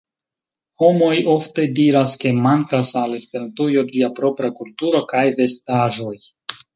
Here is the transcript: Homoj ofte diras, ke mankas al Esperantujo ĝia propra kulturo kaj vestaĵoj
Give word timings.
Homoj 0.83 1.17
ofte 1.33 1.65
diras, 1.79 2.15
ke 2.23 2.31
mankas 2.45 2.93
al 3.01 3.13
Esperantujo 3.17 3.83
ĝia 3.91 4.09
propra 4.21 4.49
kulturo 4.61 5.03
kaj 5.13 5.23
vestaĵoj 5.43 6.15